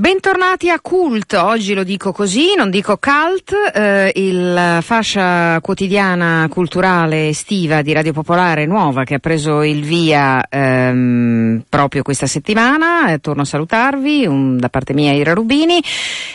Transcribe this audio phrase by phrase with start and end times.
[0.00, 7.26] Bentornati a Cult, oggi lo dico così, non dico cult, eh, il fascia quotidiana culturale
[7.26, 13.18] estiva di Radio Popolare nuova che ha preso il via ehm, proprio questa settimana, eh,
[13.18, 15.82] torno a salutarvi un, da parte mia Ira Rubini.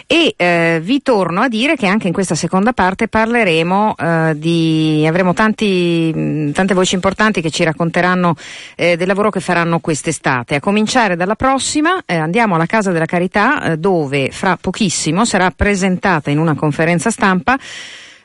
[0.07, 5.05] E eh, vi torno a dire che anche in questa seconda parte parleremo eh, di,
[5.07, 8.35] avremo tanti, tante voci importanti che ci racconteranno
[8.75, 13.05] eh, del lavoro che faranno quest'estate, a cominciare dalla prossima, eh, andiamo alla Casa della
[13.05, 17.57] Carità dove fra pochissimo sarà presentata in una conferenza stampa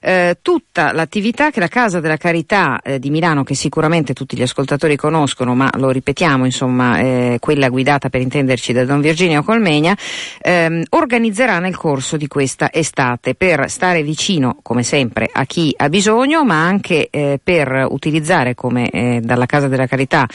[0.00, 4.42] eh, tutta l'attività che la Casa della Carità eh, di Milano, che sicuramente tutti gli
[4.42, 9.96] ascoltatori conoscono, ma lo ripetiamo, insomma, eh, quella guidata per intenderci da Don Virginio Colmegna,
[10.40, 15.88] ehm, organizzerà nel corso di questa estate per stare vicino, come sempre, a chi ha
[15.88, 20.26] bisogno, ma anche eh, per utilizzare, come eh, dalla Casa della Carità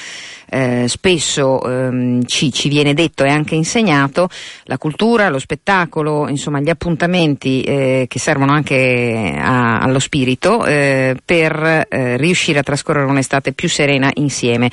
[0.49, 4.29] eh, spesso ehm, ci, ci, viene detto e anche insegnato,
[4.65, 11.85] la cultura, lo spettacolo, insomma gli appuntamenti che servono anche a allo spirito eh, per
[11.89, 14.69] eh, riuscire a trascorrere un'estate più serena insieme.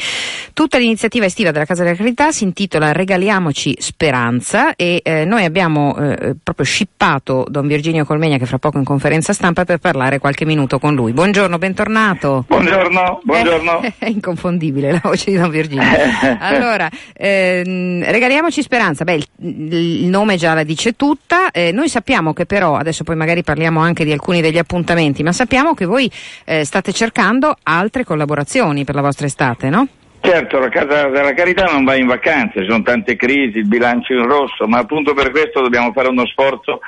[0.53, 5.97] Tutta l'iniziativa estiva della Casa della Carità si intitola Regaliamoci Speranza e eh, noi abbiamo
[5.97, 10.45] eh, proprio scippato Don Virginio Colmegna che fra poco in conferenza stampa per parlare qualche
[10.45, 11.13] minuto con lui.
[11.13, 12.45] Buongiorno, bentornato.
[12.47, 13.81] Buongiorno, buongiorno.
[13.99, 15.83] È inconfondibile la voce di Don Virginio.
[16.41, 19.27] allora, ehm, Regaliamoci Speranza, beh il,
[19.73, 23.81] il, nome già la dice tutta, eh, noi sappiamo che però, adesso poi magari parliamo
[23.81, 26.09] anche di alcuni degli appuntamenti appuntamenti, ma sappiamo che voi
[26.45, 29.89] eh, state cercando altre collaborazioni per la vostra estate, no?
[30.21, 34.13] Certo, la Casa della Carità non va in vacanze, ci sono tante crisi, il bilancio
[34.13, 36.81] in rosso, ma appunto per questo dobbiamo fare uno sforzo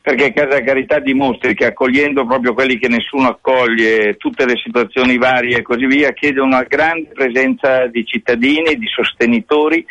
[0.00, 5.18] perché Casa della Carità dimostri che accogliendo proprio quelli che nessuno accoglie, tutte le situazioni
[5.18, 9.84] varie e così via, chiede una grande presenza di cittadini, di sostenitori,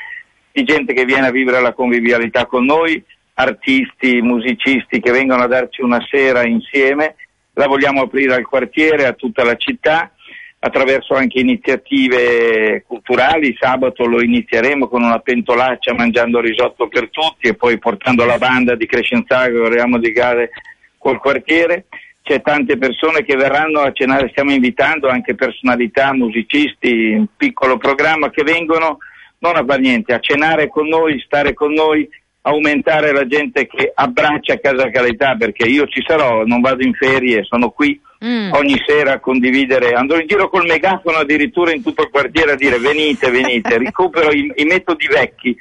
[0.53, 5.47] di gente che viene a vivere la convivialità con noi, artisti, musicisti che vengono a
[5.47, 7.15] darci una sera insieme
[7.55, 10.11] la vogliamo aprire al quartiere, a tutta la città,
[10.59, 13.55] attraverso anche iniziative culturali.
[13.59, 18.75] Sabato lo inizieremo con una pentolaccia mangiando risotto per tutti e poi portando la banda
[18.75, 20.49] di Crescenzago e Ramo di Gare
[20.97, 21.85] col quartiere.
[22.21, 28.31] C'è tante persone che verranno a cenare, stiamo invitando anche personalità, musicisti, un piccolo programma
[28.31, 28.97] che vengono
[29.37, 32.09] non a fare niente, a cenare con noi, stare con noi
[32.47, 37.43] aumentare la gente che abbraccia Casa Carità perché io ci sarò, non vado in ferie,
[37.43, 38.51] sono qui mm.
[38.53, 42.55] ogni sera a condividere, andrò in giro col megafono addirittura in tutto il quartiere a
[42.55, 45.55] dire venite, venite, recupero i, i metodi vecchi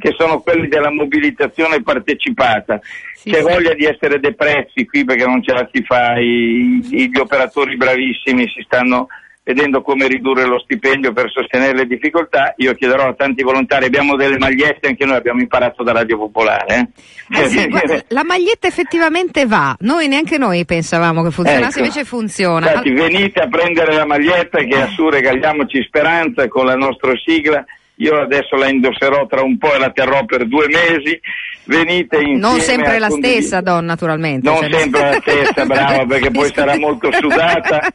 [0.00, 2.80] che sono quelli della mobilitazione partecipata.
[3.14, 3.42] Sì, C'è sì.
[3.42, 8.48] voglia di essere depressi qui perché non ce la si fa, I, gli operatori bravissimi
[8.48, 9.06] si stanno
[9.44, 14.16] vedendo come ridurre lo stipendio per sostenere le difficoltà, io chiederò a tanti volontari, abbiamo
[14.16, 16.88] delle magliette, anche noi abbiamo imparato da Radio Popolare.
[17.30, 17.42] Eh?
[17.42, 21.78] Eh sì, guarda, la maglietta effettivamente va, noi neanche noi pensavamo che funzionasse, ecco.
[21.80, 22.68] invece funziona.
[22.68, 27.62] Infatti, venite a prendere la maglietta che è su Regaliamoci Speranza con la nostra sigla
[27.96, 31.20] io adesso la indosserò tra un po' e la terrò per due mesi.
[31.66, 32.38] Venite insieme.
[32.38, 34.48] Non sempre la stessa, Don, naturalmente.
[34.48, 37.92] Non cioè sempre la stessa, brava, perché poi sarà molto sudata.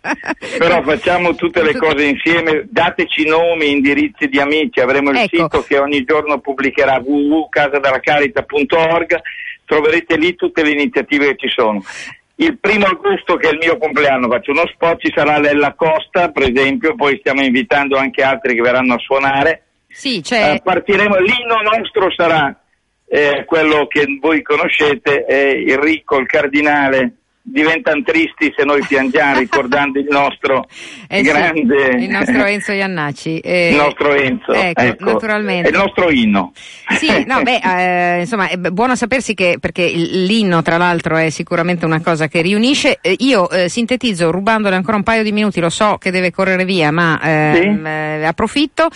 [0.58, 2.66] Però facciamo tutte le cose insieme.
[2.70, 4.80] Dateci nomi, indirizzi di amici.
[4.80, 5.36] Avremo il ecco.
[5.36, 9.22] sito che ogni giorno pubblicherà www.casadellacaritas.org.
[9.66, 11.84] Troverete lì tutte le iniziative che ci sono.
[12.36, 16.30] Il primo agosto, che è il mio compleanno, faccio uno spot, ci sarà Lella Costa,
[16.30, 20.56] per esempio, poi stiamo invitando anche altri che verranno a suonare sì, cioè...
[20.56, 22.56] uh, partiremo, l'inno nostro sarà
[23.10, 27.19] eh, quello che voi conoscete, eh, il ricco, il cardinale
[27.52, 30.68] diventano tristi se noi piangiamo ricordando il nostro
[31.08, 33.40] eh grande sì, il nostro Enzo Iannacci.
[33.50, 35.70] Eh, il nostro Enzo ecco, ecco, naturalmente.
[35.70, 36.52] Il nostro inno.
[36.98, 37.60] Sì no beh
[38.18, 42.42] eh, insomma è buono sapersi che perché l'inno tra l'altro è sicuramente una cosa che
[42.42, 43.00] riunisce.
[43.02, 46.66] Eh, io eh, sintetizzo rubandole ancora un paio di minuti lo so che deve correre
[46.66, 47.88] via ma ehm, sì?
[47.88, 48.90] Eh, approfitto.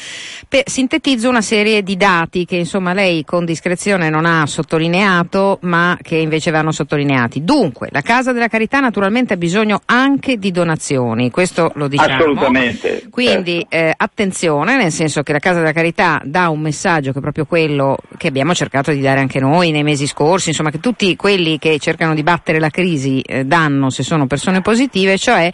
[0.47, 5.97] Per, sintetizzo una serie di dati che insomma lei con discrezione non ha sottolineato ma
[6.01, 7.44] che invece vanno sottolineati.
[7.44, 12.13] Dunque la casa della carità naturalmente ha bisogno anche di donazioni, questo lo diciamo.
[12.13, 13.07] Assolutamente.
[13.10, 13.75] Quindi certo.
[13.75, 17.45] eh, attenzione, nel senso che la Casa della Carità dà un messaggio che è proprio
[17.45, 21.57] quello che abbiamo cercato di dare anche noi nei mesi scorsi, insomma che tutti quelli
[21.60, 25.51] che cercano di battere la crisi eh, danno se sono persone positive, cioè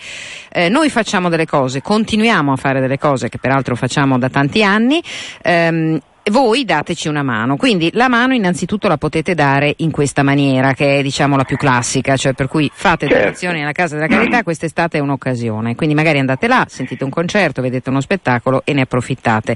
[0.52, 4.64] eh, noi facciamo delle cose, continuiamo a fare delle cose che peraltro facciamo da tanti
[4.64, 5.02] anni,
[5.42, 7.56] ehm, voi dateci una mano.
[7.56, 11.58] Quindi la mano innanzitutto la potete dare in questa maniera, che è diciamo la più
[11.58, 13.24] classica, cioè per cui fate certo.
[13.24, 15.76] donazioni alla Casa della Carità, quest'estate è un'occasione.
[15.76, 19.56] Quindi magari andate là, sentite un concerto, vedete uno spettacolo e ne approfittate.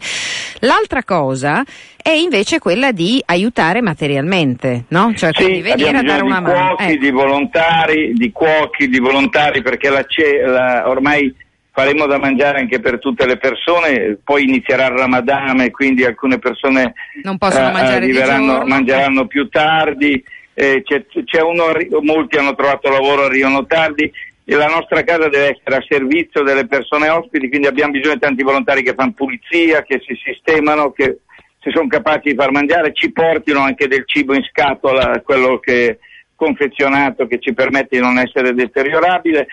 [0.60, 1.64] L'altra cosa
[2.02, 5.14] è invece quella di aiutare materialmente, no?
[5.16, 6.54] Cioè sì, quindi venire a dare una mano.
[6.54, 7.04] Di cuochi, ecco.
[7.04, 10.06] di volontari, di cuochi, di volontari, perché la,
[10.46, 11.34] la, ormai
[11.74, 16.38] faremo da mangiare anche per tutte le persone, poi inizierà il Ramadan e quindi alcune
[16.38, 16.94] persone
[17.24, 20.24] non possono eh, mangiare arriveranno, mangeranno più tardi,
[20.54, 21.66] eh, c'è, c'è uno,
[22.02, 24.10] molti hanno trovato lavoro, arrivano tardi
[24.46, 28.20] e la nostra casa deve essere a servizio delle persone ospiti, quindi abbiamo bisogno di
[28.20, 31.22] tanti volontari che fanno pulizia, che si sistemano, che
[31.60, 35.90] se sono capaci di far mangiare ci portino anche del cibo in scatola, quello che
[35.90, 35.98] è
[36.36, 39.48] confezionato che ci permette di non essere deteriorabile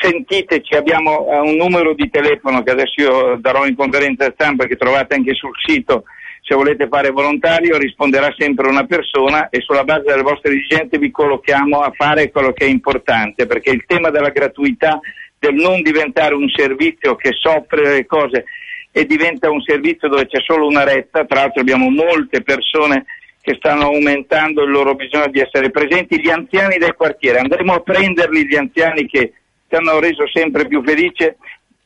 [0.00, 4.76] sentiteci, abbiamo eh, un numero di telefono che adesso io darò in conferenza stampa che
[4.76, 6.04] trovate anche sul sito,
[6.40, 11.10] se volete fare volontario risponderà sempre una persona e sulla base delle vostre esigenze vi
[11.10, 15.00] collochiamo a fare quello che è importante, perché il tema della gratuità,
[15.38, 18.44] del non diventare un servizio che soffre le cose
[18.92, 23.04] e diventa un servizio dove c'è solo una retta, tra l'altro abbiamo molte persone
[23.40, 27.80] che stanno aumentando il loro bisogno di essere presenti, gli anziani del quartiere, andremo a
[27.80, 29.32] prenderli gli anziani che
[29.68, 31.36] ci hanno reso sempre più felice.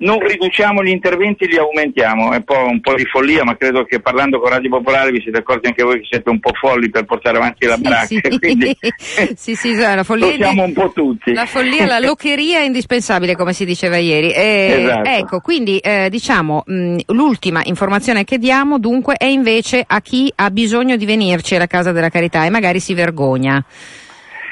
[0.00, 2.32] Non riduciamo gli interventi, li aumentiamo.
[2.32, 5.20] È un po', un po', di follia, ma credo che parlando con Radio Popolare vi
[5.20, 8.06] siete accorti anche voi che siete un po' folli per portare avanti la bracca.
[8.06, 8.74] Sì, quindi,
[9.36, 10.28] sì, sì, la follia.
[10.28, 11.34] Lo siamo un po' tutti.
[11.34, 14.32] La follia, la loccheria è indispensabile, come si diceva ieri.
[14.32, 15.08] Eh, esatto.
[15.10, 20.50] Ecco, quindi eh, diciamo mh, l'ultima informazione che diamo dunque è invece a chi ha
[20.50, 23.62] bisogno di venirci alla Casa della Carità e magari si vergogna.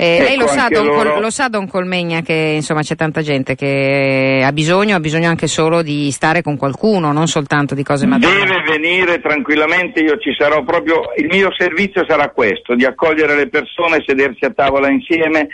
[0.01, 1.15] Eh, ecco, lei lo sa, Don loro...
[1.15, 5.29] Col, lo sa, Don Colmegna, che insomma c'è tanta gente che ha bisogno, ha bisogno
[5.29, 8.47] anche solo di stare con qualcuno, non soltanto di cose materiali.
[8.47, 13.49] Deve venire tranquillamente, io ci sarò proprio, il mio servizio sarà questo, di accogliere le
[13.49, 15.49] persone, sedersi a tavola insieme,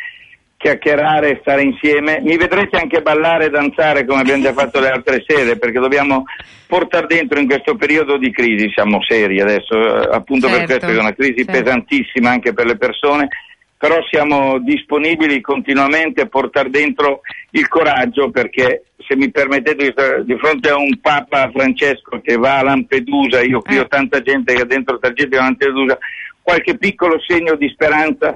[0.59, 2.21] chiacchierare, stare insieme.
[2.23, 6.25] Mi vedrete anche ballare e danzare come abbiamo già fatto le altre sere, perché dobbiamo
[6.67, 10.99] portare dentro in questo periodo di crisi, siamo seri adesso, eh, appunto certo, per questo
[10.99, 11.63] è una crisi certo.
[11.63, 13.29] pesantissima anche per le persone
[13.77, 20.71] però siamo disponibili continuamente a portare dentro il coraggio perché se mi permettete di fronte
[20.71, 23.89] a un Papa Francesco che va a Lampedusa, io qui ho eh.
[23.89, 25.99] tanta gente che ha dentro targette a Lampedusa,
[26.41, 28.35] qualche piccolo segno di speranza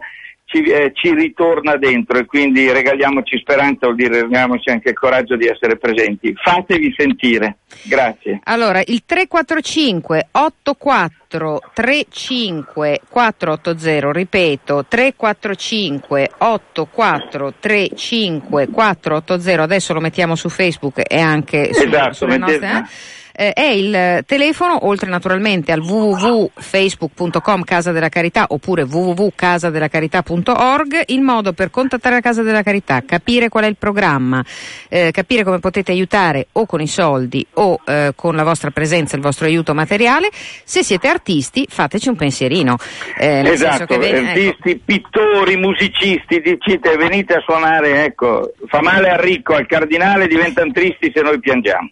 [0.49, 5.37] ci, eh, ci, ritorna dentro e quindi regaliamoci speranza, vuol dire regaliamoci anche il coraggio
[5.37, 6.35] di essere presenti.
[6.35, 7.59] Fatevi sentire.
[7.83, 8.41] Grazie.
[8.45, 20.49] Allora, il 345 84 35 480, ripeto, 345 84 35 480, adesso lo mettiamo su
[20.49, 22.67] Facebook e anche su, esatto, sulle nostre...
[22.67, 23.17] Eh?
[23.39, 31.53] Eh, è il telefono, oltre naturalmente al www.facebook.com Casa della Carità oppure www.casadelacarità.org, il modo
[31.53, 34.45] per contattare la Casa della Carità, capire qual è il programma,
[34.89, 39.15] eh, capire come potete aiutare o con i soldi o eh, con la vostra presenza,
[39.15, 40.31] il vostro aiuto materiale.
[40.33, 42.77] Se siete artisti, fateci un pensierino.
[43.17, 44.31] Eh, esatto, ven- ecco.
[44.31, 44.81] artisti, ecco.
[44.85, 51.13] pittori, musicisti, dicite venite a suonare, ecco, fa male al ricco, al cardinale diventano tristi
[51.15, 51.91] se noi piangiamo.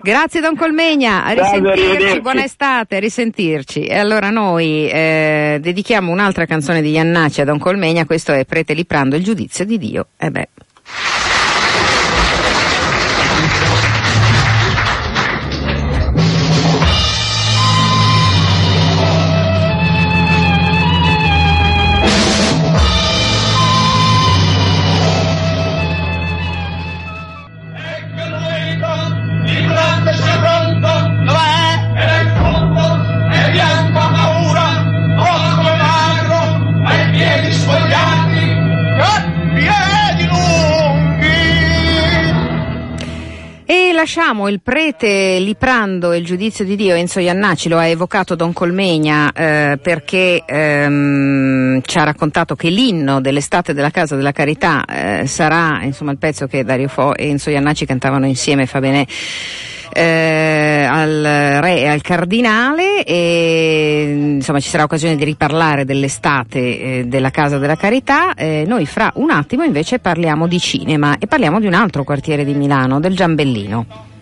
[0.00, 0.74] Grazie Don Colmini.
[0.76, 3.84] Megna, a risentirci, buona estate, a risentirci.
[3.84, 8.74] E allora noi eh, dedichiamo un'altra canzone di Iannacci a Don Colmegna, questo è Prete
[8.74, 10.08] Liprando, il giudizio di Dio.
[10.18, 10.48] E eh beh.
[44.06, 48.52] Lasciamo il prete Liprando e il giudizio di Dio, Enzo Iannacci lo ha evocato Don
[48.52, 55.26] Colmegna eh, perché ehm, ci ha raccontato che l'inno dell'estate della Casa della Carità eh,
[55.26, 59.08] sarà insomma il pezzo che Dario Fo e Enzo Iannacci cantavano insieme, fa bene
[59.96, 61.22] eh, al
[61.62, 67.56] re e al cardinale e insomma ci sarà occasione di riparlare dell'estate eh, della Casa
[67.56, 68.34] della Carità.
[68.34, 72.44] Eh, noi fra un attimo invece parliamo di cinema e parliamo di un altro quartiere
[72.44, 74.14] di Milano, del Giambellino.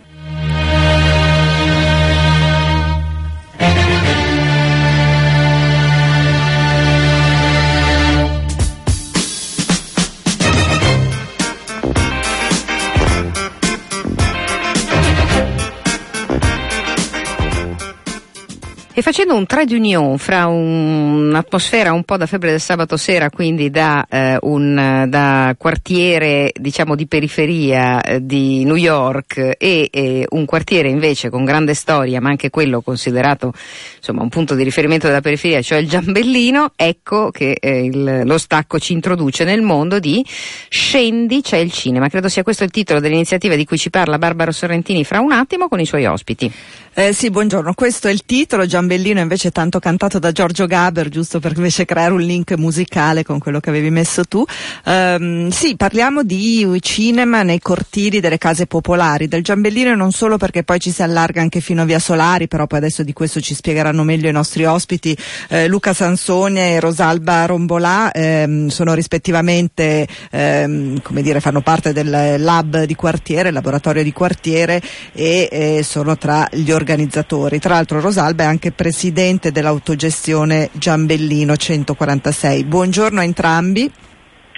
[19.05, 23.69] Facendo un trade union fra un, un'atmosfera un po' da febbre del sabato sera, quindi
[23.69, 30.47] da, eh, un, da quartiere diciamo di periferia eh, di New York e eh, un
[30.47, 33.53] quartiere invece con grande storia, ma anche quello considerato
[33.99, 38.39] insomma un punto di riferimento della periferia, cioè il Giambellino, ecco che eh, il, lo
[38.39, 40.25] stacco ci introduce nel mondo di
[40.71, 42.09] Scendi c'è il cinema.
[42.09, 45.69] Credo sia questo il titolo dell'iniziativa di cui ci parla Barbara Sorrentini fra un attimo
[45.69, 46.51] con i suoi ospiti.
[46.97, 47.75] Eh, sì, buongiorno.
[47.75, 48.67] Questo è il titolo.
[48.67, 53.39] Giambellino invece tanto cantato da Giorgio Gaber, giusto per invece creare un link musicale con
[53.39, 54.45] quello che avevi messo tu.
[54.85, 59.29] Um, sì, parliamo di cinema nei cortili delle case popolari.
[59.29, 62.67] Del Giambellino non solo perché poi ci si allarga anche fino a Via Solari, però
[62.67, 65.17] poi adesso di questo ci spiegheranno meglio i nostri ospiti.
[65.49, 72.37] Eh, Luca Sansone e Rosalba Rombolà ehm, sono rispettivamente, ehm, come dire, fanno parte del
[72.39, 74.81] lab di quartiere, laboratorio di quartiere
[75.13, 77.59] e eh, sono tra gli organizzatori.
[77.59, 82.65] Tra l'altro Rosalba è anche presidente dell'autogestione Giambellino 146.
[82.65, 83.91] Buongiorno a entrambi.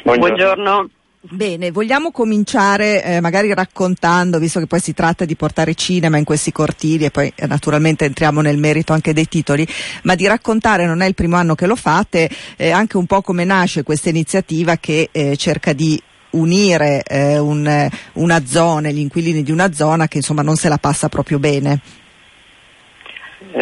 [0.02, 0.34] Buongiorno.
[0.34, 0.90] Buongiorno.
[1.20, 6.24] Bene, vogliamo cominciare eh, magari raccontando, visto che poi si tratta di portare cinema in
[6.24, 9.64] questi cortili e poi eh, naturalmente entriamo nel merito anche dei titoli,
[10.02, 13.22] ma di raccontare, non è il primo anno che lo fate, eh, anche un po'
[13.22, 19.44] come nasce questa iniziativa che eh, cerca di unire eh, un, una zona, gli inquilini
[19.44, 21.80] di una zona che insomma non se la passa proprio bene.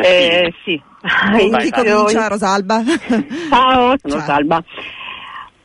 [0.02, 0.80] Eh, sì.
[1.58, 2.82] Chi comincia, Rosalba?
[3.50, 4.64] Ciao, sono Rosalba.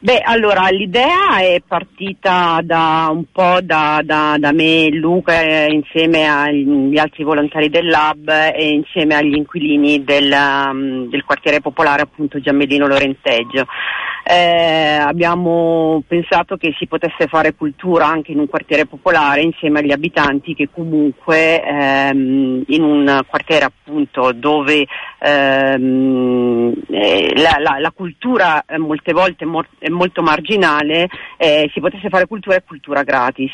[0.01, 5.67] Beh, allora l'idea è partita da un po' da, da, da me e Luca eh,
[5.73, 12.03] insieme agli altri volontari del lab e insieme agli inquilini del, um, del quartiere popolare
[12.03, 13.65] appunto Giammedino Lorenteggio
[14.31, 19.91] eh, abbiamo pensato che si potesse fare cultura anche in un quartiere popolare insieme agli
[19.91, 24.85] abitanti che comunque ehm, in un quartiere appunto dove
[25.17, 29.47] ehm, eh, la, la, la, cultura molte volte
[29.79, 33.51] è molto marginale eh, si potesse fare cultura e cultura gratis.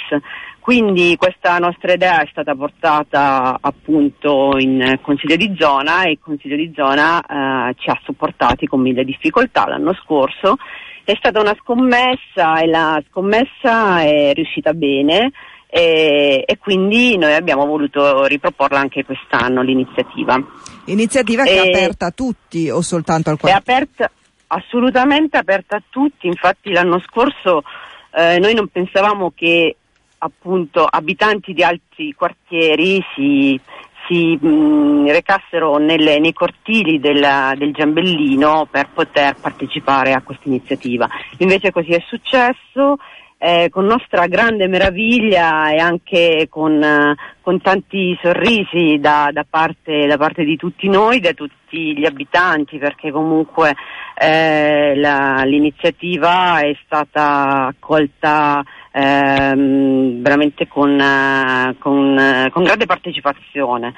[0.66, 6.56] Quindi questa nostra idea è stata portata appunto in Consiglio di zona e il Consiglio
[6.56, 10.56] di zona eh, ci ha supportati con mille difficoltà l'anno scorso.
[11.04, 15.34] È stata una scommessa e la scommessa è riuscita bene
[15.68, 20.44] e, e quindi noi abbiamo voluto riproporla anche quest'anno l'iniziativa.
[20.86, 23.64] Iniziativa che e è aperta a tutti o soltanto al quartiere?
[23.64, 24.12] È aperta,
[24.48, 27.62] assolutamente aperta a tutti, infatti l'anno scorso
[28.16, 29.76] eh, noi non pensavamo che
[30.26, 33.60] appunto abitanti di altri quartieri si,
[34.08, 41.08] si mh, recassero nelle, nei cortili della, del Giambellino per poter partecipare a questa iniziativa.
[41.38, 42.98] Invece così è successo.
[43.38, 50.18] Eh, con nostra grande meraviglia e anche con, con tanti sorrisi da, da, parte, da,
[50.18, 53.76] parte, di tutti noi, da tutti gli abitanti, perché comunque
[54.18, 58.64] eh, la, l'iniziativa è stata accolta
[58.96, 63.94] ehm, veramente con, eh, con, eh, con grande partecipazione.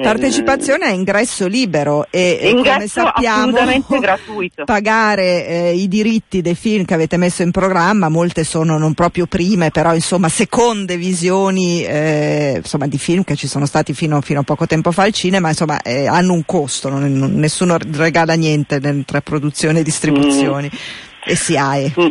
[0.00, 3.56] Partecipazione a ingresso libero e, ingresso come sappiamo
[4.64, 9.26] pagare eh, i diritti dei film che avete messo in programma, molte sono non proprio
[9.26, 14.40] prime, però insomma seconde visioni eh, insomma, di film che ci sono stati fino, fino,
[14.40, 18.34] a poco tempo fa al cinema, insomma eh, hanno un costo, non, non, nessuno regala
[18.34, 21.24] niente tra produzione e distribuzioni mm.
[21.24, 21.76] e si ha.
[21.76, 22.06] Mm.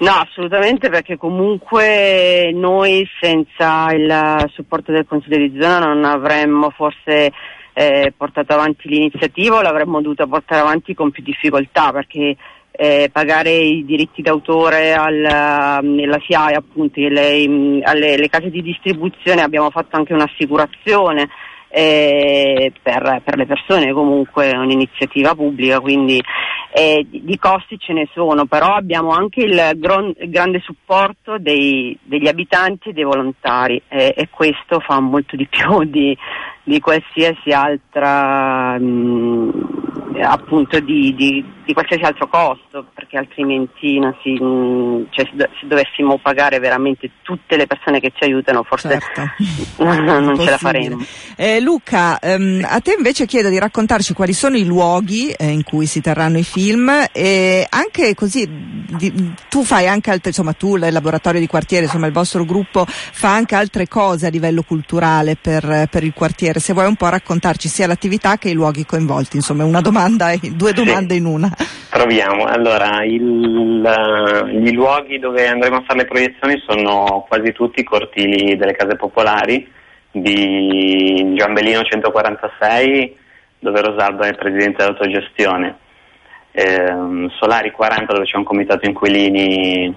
[0.00, 7.32] No, assolutamente perché comunque noi senza il supporto del Consiglio di zona non avremmo forse
[7.72, 12.36] eh, portato avanti l'iniziativa o l'avremmo dovuta portare avanti con più difficoltà perché
[12.70, 19.96] eh, pagare i diritti d'autore alla SIAE appunto alle, alle case di distribuzione abbiamo fatto
[19.96, 21.28] anche un'assicurazione
[21.68, 26.20] eh, per, per, le persone comunque è un'iniziativa pubblica quindi
[26.72, 31.96] eh, di, costi ce ne sono però abbiamo anche il, gron, il grande supporto dei,
[32.02, 36.16] degli abitanti e dei volontari e questo fa molto di più di,
[36.68, 39.78] di qualsiasi altra mh,
[40.20, 46.58] appunto di, di, di, qualsiasi altro costo perché altrimenti si, mh, cioè, se dovessimo pagare
[46.58, 49.22] veramente tutte le persone che ci aiutano forse certo.
[49.82, 50.98] non ce la faremo
[51.36, 55.62] eh, Luca ehm, a te invece chiedo di raccontarci quali sono i luoghi eh, in
[55.62, 60.76] cui si terranno i film e anche così di, tu fai anche altre insomma tu
[60.76, 65.36] il laboratorio di quartiere insomma il vostro gruppo fa anche altre cose a livello culturale
[65.40, 69.36] per, per il quartiere se vuoi un po' raccontarci sia l'attività che i luoghi coinvolti,
[69.36, 71.20] insomma una domanda, due domande sì.
[71.20, 71.50] in una.
[71.90, 73.20] Proviamo, allora il,
[74.62, 78.96] gli luoghi dove andremo a fare le proiezioni sono quasi tutti i cortili delle case
[78.96, 79.70] popolari
[80.10, 83.16] di Giambellino 146,
[83.58, 85.76] dove Rosalba è presidente dell'autogestione,
[86.52, 89.94] eh, Solari 40 dove c'è un comitato inquilini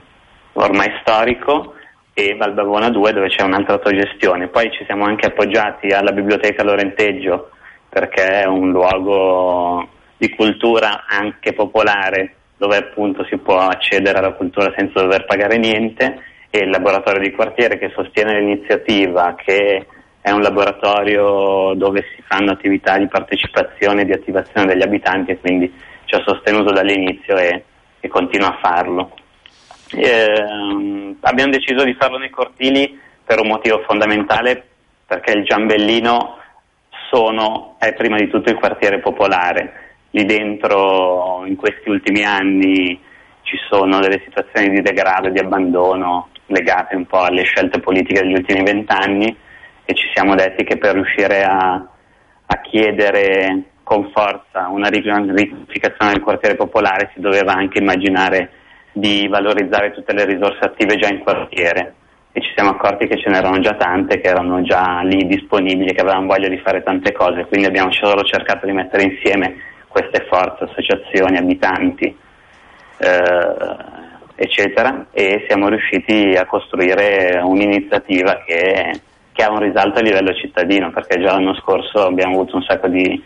[0.53, 1.75] ormai storico
[2.13, 4.47] e Valbavona 2 dove c'è un'altra autogestione.
[4.47, 7.51] Poi ci siamo anche appoggiati alla biblioteca Lorenteggio
[7.89, 9.87] perché è un luogo
[10.17, 16.23] di cultura anche popolare dove appunto si può accedere alla cultura senza dover pagare niente
[16.49, 19.85] e il laboratorio di quartiere che sostiene l'iniziativa che
[20.21, 25.39] è un laboratorio dove si fanno attività di partecipazione e di attivazione degli abitanti e
[25.39, 25.73] quindi
[26.05, 27.63] ci ha sostenuto dall'inizio e,
[27.99, 29.11] e continua a farlo.
[29.93, 34.65] Eh, abbiamo deciso di farlo nei cortili per un motivo fondamentale
[35.05, 36.37] perché il Giambellino
[37.09, 39.89] sono, è prima di tutto il quartiere popolare.
[40.11, 42.99] Lì dentro in questi ultimi anni
[43.43, 48.21] ci sono delle situazioni di degrado e di abbandono legate un po' alle scelte politiche
[48.21, 49.35] degli ultimi vent'anni
[49.83, 56.21] e ci siamo detti che per riuscire a, a chiedere con forza una riqualificazione del
[56.21, 58.51] quartiere popolare si doveva anche immaginare
[58.93, 61.95] di valorizzare tutte le risorse attive già in quartiere.
[62.33, 66.01] E ci siamo accorti che ce n'erano già tante, che erano già lì disponibili, che
[66.01, 69.55] avevano voglia di fare tante cose, quindi abbiamo solo cercato di mettere insieme
[69.87, 73.55] queste forze, associazioni, abitanti, eh,
[74.35, 79.01] eccetera, e siamo riusciti a costruire un'iniziativa che,
[79.33, 82.87] che, ha un risalto a livello cittadino, perché già l'anno scorso abbiamo avuto un sacco
[82.87, 83.21] di,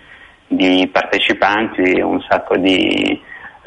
[0.47, 3.21] di partecipanti, un sacco di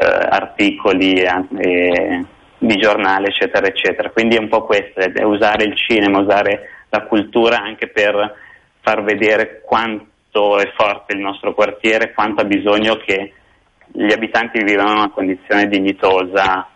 [0.05, 1.29] articoli e,
[1.59, 2.25] e
[2.59, 4.11] di giornale, eccetera, eccetera.
[4.11, 8.35] Quindi è un po' questo, usare il cinema, usare la cultura anche per
[8.81, 13.33] far vedere quanto è forte il nostro quartiere, quanto ha bisogno che
[13.93, 16.69] gli abitanti vivano una condizione dignitosa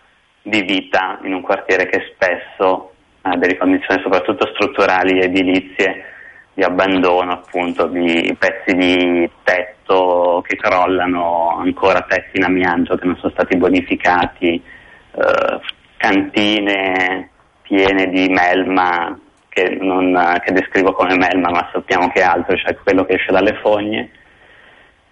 [0.43, 6.05] di vita in un quartiere che spesso ha delle condizioni soprattutto strutturali, edilizie,
[6.55, 13.17] di abbandono, appunto, di pezzi di tetto che crollano, ancora pezzi in amianto che non
[13.17, 14.63] sono stati bonificati,
[15.15, 15.61] eh,
[15.97, 17.31] cantine
[17.63, 19.19] piene di melma
[19.49, 23.33] che, non, che, descrivo come melma ma sappiamo che è altro, cioè quello che esce
[23.33, 24.11] dalle fogne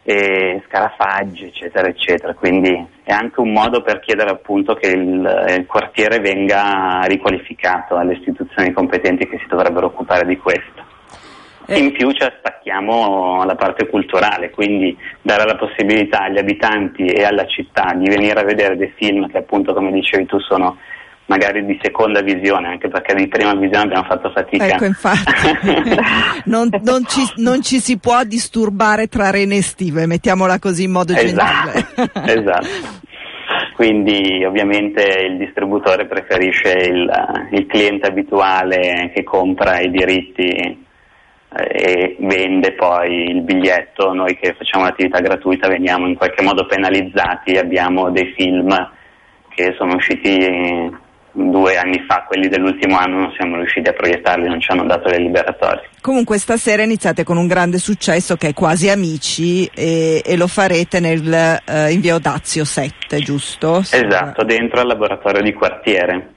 [0.02, 2.34] e scarafaggi eccetera eccetera.
[2.34, 8.14] Quindi è anche un modo per chiedere appunto che il, il quartiere venga riqualificato alle
[8.14, 10.89] istituzioni competenti che si dovrebbero occupare di questo
[11.74, 11.78] eh.
[11.78, 17.46] in più ci attacchiamo alla parte culturale, quindi dare la possibilità agli abitanti e alla
[17.46, 20.76] città di venire a vedere dei film che appunto come dicevi tu sono
[21.26, 24.66] magari di seconda visione, anche perché di prima visione abbiamo fatto fatica.
[24.66, 25.30] Ecco, infatti,
[26.50, 31.12] non, non, ci, non, ci, si può disturbare tra rene estive, mettiamola così in modo
[31.12, 32.10] esatto, generale.
[32.40, 33.08] esatto.
[33.76, 37.08] Quindi ovviamente il distributore preferisce il,
[37.52, 40.88] il cliente abituale che compra i diritti
[41.52, 47.56] e vende poi il biglietto, noi che facciamo l'attività gratuita veniamo in qualche modo penalizzati,
[47.56, 48.68] abbiamo dei film
[49.48, 54.60] che sono usciti due anni fa, quelli dell'ultimo anno non siamo riusciti a proiettarli, non
[54.60, 55.88] ci hanno dato le liberatorie.
[56.00, 61.00] Comunque stasera iniziate con un grande successo che è Quasi Amici e, e lo farete
[61.00, 63.78] nel, eh, in via Odazio 7, giusto?
[63.78, 66.34] Esatto, dentro al laboratorio di quartiere.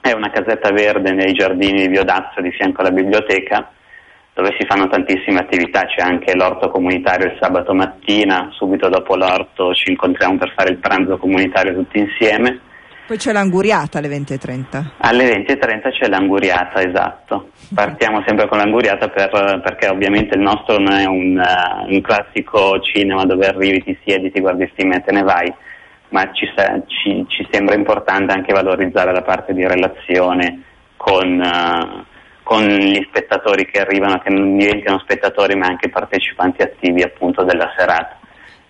[0.00, 3.70] È una casetta verde nei giardini di via Odazio di fianco alla biblioteca
[4.36, 9.72] dove si fanno tantissime attività, c'è anche l'orto comunitario il sabato mattina, subito dopo l'orto
[9.72, 12.60] ci incontriamo per fare il pranzo comunitario tutti insieme.
[13.06, 14.84] Poi c'è l'anguriata alle 20.30.
[14.98, 17.48] Alle 20.30 c'è l'anguriata, esatto.
[17.74, 22.78] Partiamo sempre con l'anguriata per, perché ovviamente il nostro non è un, uh, un, classico
[22.80, 25.50] cinema dove arrivi, ti siedi, ti guardi il film e te ne vai,
[26.10, 26.46] ma ci,
[26.88, 30.60] ci, ci sembra importante anche valorizzare la parte di relazione
[30.94, 31.40] con...
[31.40, 32.14] Uh,
[32.46, 37.74] con gli spettatori che arrivano, che non diventano spettatori ma anche partecipanti attivi appunto della
[37.76, 38.20] serata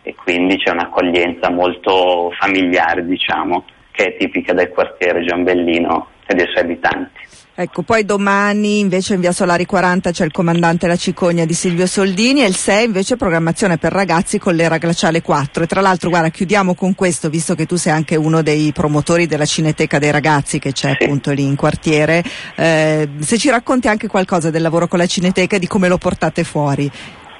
[0.00, 6.46] e quindi c'è un'accoglienza molto familiare diciamo che è tipica del quartiere Giambellino e dei
[6.46, 7.25] suoi abitanti.
[7.58, 11.86] Ecco, poi domani invece in via Solari 40 c'è il comandante La Cicogna di Silvio
[11.86, 15.62] Soldini e il 6 invece programmazione per ragazzi con l'era glaciale 4.
[15.62, 19.26] E tra l'altro, guarda, chiudiamo con questo, visto che tu sei anche uno dei promotori
[19.26, 21.04] della Cineteca dei ragazzi che c'è sì.
[21.04, 22.22] appunto lì in quartiere.
[22.56, 25.96] Eh, se ci racconti anche qualcosa del lavoro con la Cineteca e di come lo
[25.96, 26.90] portate fuori.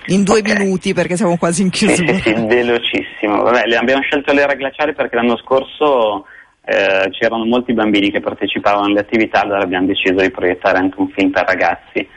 [0.07, 0.57] In due okay.
[0.57, 2.15] minuti perché siamo quasi in chiusura.
[2.15, 3.43] Sì, sì, velocissimo.
[3.43, 6.25] Vabbè, abbiamo scelto l'era glaciale perché l'anno scorso
[6.69, 11.09] eh, c'erano molti bambini che partecipavano alle attività, allora abbiamo deciso di proiettare anche un
[11.11, 12.09] film per ragazzi,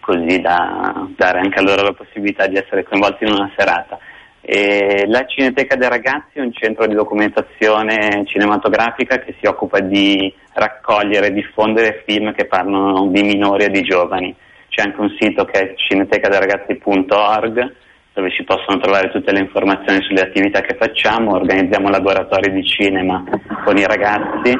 [0.00, 3.98] così da dare anche a loro la possibilità di essere coinvolti in una serata.
[4.40, 10.34] E la Cineteca dei Ragazzi è un centro di documentazione cinematografica che si occupa di
[10.54, 14.34] raccogliere e diffondere film che parlano di minori e di giovani.
[14.68, 17.74] C'è anche un sito che è cinetecadeiragazzi.org
[18.18, 23.22] dove si possono trovare tutte le informazioni sulle attività che facciamo, organizziamo laboratori di cinema
[23.64, 24.58] con i ragazzi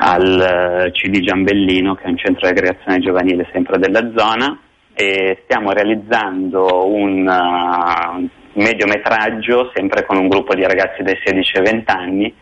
[0.00, 4.60] al eh, CD Giambellino che è un centro di aggregazione giovanile sempre della zona.
[4.92, 8.28] E stiamo realizzando un uh,
[8.60, 12.34] mediometraggio sempre con un gruppo di ragazzi dai 16 ai 20 anni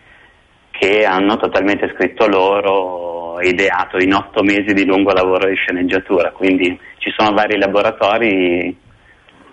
[0.70, 6.76] che hanno totalmente scritto loro ideato in otto mesi di lungo lavoro di sceneggiatura, quindi
[6.98, 8.76] ci sono vari laboratori,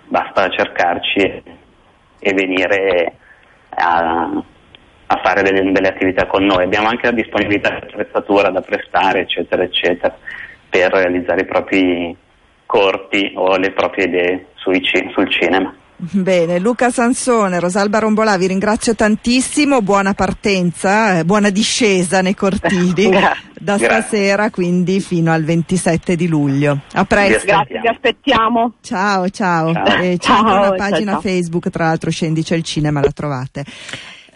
[0.08, 1.44] basta cercarci
[2.20, 3.14] e, venire
[3.70, 4.44] a,
[5.08, 6.64] a fare delle, delle, attività con noi.
[6.64, 10.16] Abbiamo anche la disponibilità di attrezzatura da prestare, eccetera, eccetera,
[10.70, 12.16] per realizzare i propri
[12.66, 15.76] corti o le proprie idee sui, sul cinema.
[16.00, 23.10] Bene, Luca Sansone, Rosalba Rombolà, vi ringrazio tantissimo, buona partenza, eh, buona discesa nei cortili
[23.60, 26.82] da stasera quindi fino al 27 di luglio.
[26.94, 27.48] A presto.
[27.48, 28.74] Grazie, vi aspettiamo.
[28.82, 29.74] Ciao, ciao.
[29.74, 29.86] ciao.
[30.00, 31.22] Eh, c'è ciao, una pagina ciao.
[31.22, 33.66] Facebook, tra l'altro Scendi c'è il cinema, la trovate.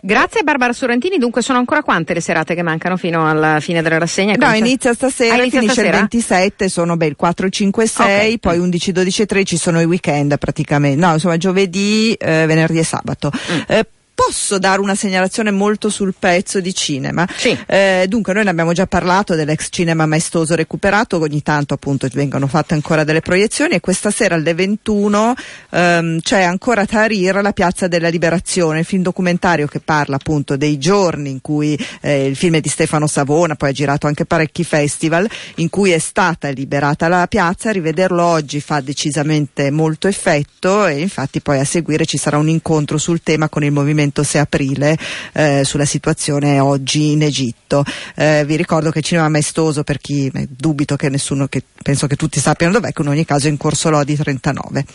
[0.03, 3.99] Grazie Barbara Sorrentini, dunque sono ancora quante le serate che mancano fino alla fine della
[3.99, 4.35] rassegna?
[4.35, 5.97] No, inizia stasera, ah, inizia finisce stasera?
[5.97, 8.37] il 27, sono beh, il 4, 5, 6, okay.
[8.39, 12.83] poi 11, 12 e 13 sono i weekend praticamente, no insomma giovedì, eh, venerdì e
[12.83, 13.31] sabato.
[13.31, 13.59] Mm.
[13.67, 17.27] Eh, posso dare una segnalazione molto sul pezzo di cinema?
[17.35, 17.57] Sì.
[17.65, 22.47] Eh, dunque, noi ne abbiamo già parlato dell'ex cinema maestoso recuperato, ogni tanto appunto vengono
[22.47, 25.33] fatte ancora delle proiezioni e questa sera alle 21
[25.71, 30.77] ehm, c'è ancora Tahrir, la piazza della liberazione, il film documentario che parla appunto dei
[30.77, 34.63] giorni in cui eh, il film è di Stefano Savona, poi ha girato anche parecchi
[34.63, 40.99] festival, in cui è stata liberata la piazza, rivederlo oggi fa decisamente molto effetto e
[40.99, 44.41] infatti poi a seguire ci sarà un incontro sul tema con il movimento movimento 6
[44.41, 44.97] aprile
[45.33, 47.83] eh, sulla situazione oggi in Egitto.
[48.15, 52.07] Eh, vi ricordo che il cinema maestoso, per chi eh, dubito che nessuno, che penso
[52.07, 54.85] che tutti sappiano dov'è, che in ogni caso è in corso Lodi 39.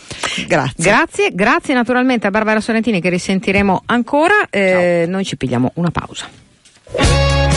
[0.47, 0.73] Grazie.
[0.83, 4.47] Grazie, grazie naturalmente a Barbara Sorrentini che risentiremo ancora.
[4.49, 7.56] Eh, noi ci pigliamo una pausa.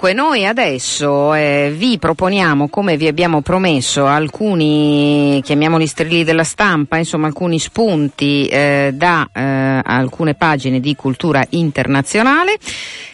[0.00, 6.98] Dunque, noi adesso eh, vi proponiamo, come vi abbiamo promesso, alcuni, chiamiamoli strilli della stampa,
[6.98, 12.58] insomma alcuni spunti eh, da eh, alcune pagine di cultura internazionale.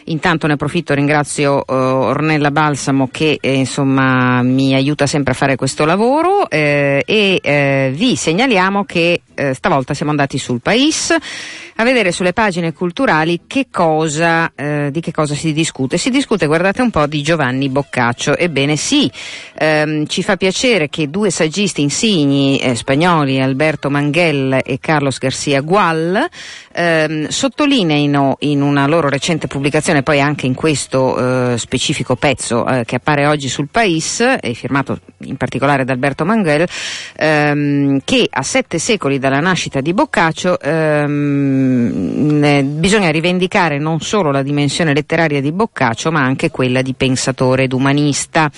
[0.07, 5.55] Intanto ne approfitto, ringrazio uh, Ornella Balsamo che eh, insomma mi aiuta sempre a fare
[5.55, 11.15] questo lavoro eh, e eh, vi segnaliamo che eh, stavolta siamo andati sul Pais
[11.77, 15.97] a vedere sulle pagine culturali che cosa, eh, di che cosa si discute.
[15.97, 18.37] Si discute, guardate un po', di Giovanni Boccaccio.
[18.37, 19.09] Ebbene sì,
[19.57, 26.27] ehm, ci fa piacere che due saggisti insigni spagnoli, Alberto Manghel e Carlos Garcia Gual,
[26.73, 32.83] ehm, sottolineino in una loro recente pubblicazione poi anche in questo eh, specifico pezzo eh,
[32.85, 36.67] che appare oggi sul Pais, è firmato in particolare da Alberto Manguel,
[37.15, 42.35] ehm, che a sette secoli dalla nascita di Boccaccio ehm,
[42.79, 47.73] bisogna rivendicare non solo la dimensione letteraria di Boccaccio ma anche quella di pensatore ed
[47.73, 48.51] umanista.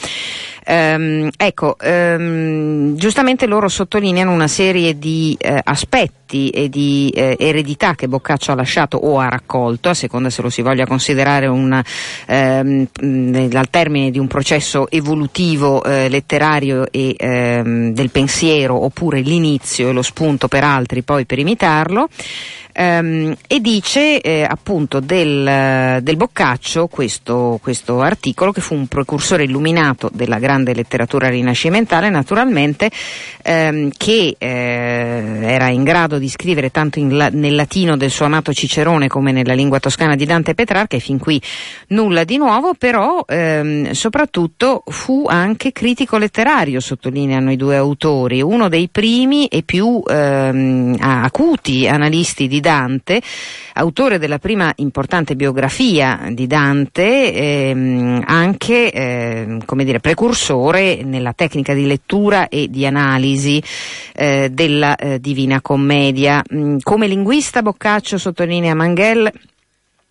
[0.69, 7.95] Ehm, ecco, ehm, giustamente loro sottolineano una serie di eh, aspetti e di eh, eredità
[7.95, 11.81] che Boccaccio ha lasciato o ha raccolto, a seconda se lo si voglia considerare un,
[12.25, 12.87] ehm,
[13.53, 19.93] al termine di un processo evolutivo eh, letterario e ehm, del pensiero, oppure l'inizio e
[19.93, 22.09] lo spunto per altri poi per imitarlo
[22.77, 29.43] ehm, e dice eh, appunto del, del Boccaccio questo, questo, articolo che fu un precursore
[29.43, 32.91] illuminato della grande letteratura rinascimentale naturalmente
[33.41, 38.53] ehm, che eh, era in grado di scrivere tanto in, nel latino del suo amato
[38.53, 41.41] Cicerone come nella lingua toscana di Dante Petrarca e fin qui
[41.87, 48.69] nulla di nuovo però ehm, soprattutto fu anche critico letterario sottolineano i due autori uno
[48.69, 53.21] dei primi e più ehm, acuti analisti di Dante,
[53.75, 61.73] autore della prima importante biografia di Dante, ehm, anche ehm, come dire, precursore nella tecnica
[61.73, 63.63] di lettura e di analisi
[64.13, 66.43] eh, della eh, Divina Commedia.
[66.53, 69.31] Mm, come linguista Boccaccio sottolinea Manghel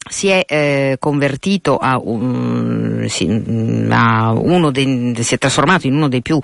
[0.08, 3.26] si è eh, convertito a, un, si,
[3.88, 6.38] a uno dei, si è trasformato in uno dei più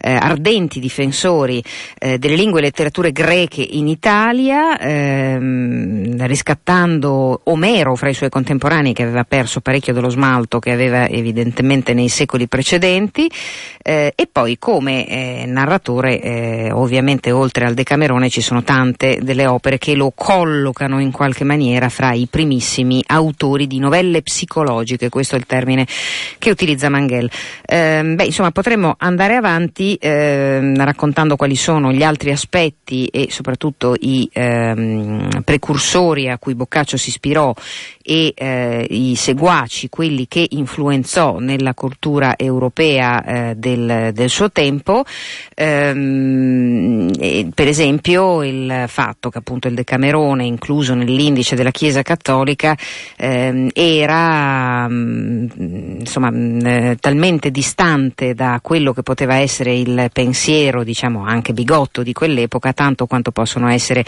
[0.00, 1.62] eh, ardenti difensori
[1.98, 8.92] eh, delle lingue e letterature greche in Italia, ehm, riscattando Omero fra i suoi contemporanei
[8.92, 13.30] che aveva perso parecchio dello smalto che aveva evidentemente nei secoli precedenti
[13.82, 19.46] eh, e poi come eh, narratore eh, ovviamente oltre al Decamerone ci sono tante delle
[19.46, 25.36] opere che lo collocano in qualche maniera fra i primissimi autori di novelle psicologiche, questo
[25.36, 25.86] è il termine
[26.38, 27.30] che utilizza Manghel.
[27.64, 33.94] Eh, beh, insomma, potremmo andare avanti eh, raccontando quali sono gli altri aspetti e soprattutto
[33.98, 37.54] i ehm, precursori a cui Boccaccio si ispirò
[38.02, 45.04] e eh, i seguaci, quelli che influenzò nella cultura europea eh, del, del, suo tempo,
[45.54, 52.76] ehm, per esempio il fatto che appunto il Decamerone, incluso nell'indice della Chiesa Cattolica,
[53.16, 59.74] ehm, era mh, mm, insomma, mh, mm, eh, talmente distante da quello che poteva essere
[59.74, 64.04] il pensiero, diciamo anche bigotto di quell'epoca, tanto quanto possono essere